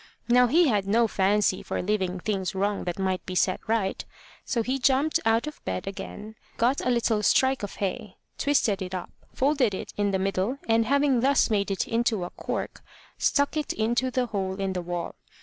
[0.27, 4.03] Now he had no fancy for leaving things wrong that might be set right;
[4.43, 8.95] so he jumped out of bed again, got a little strike of hay, twisted it
[8.95, 12.81] up, folded it in the middle, and, having thus made it into a cork,
[13.19, 15.13] stuck it into the hole in the wall.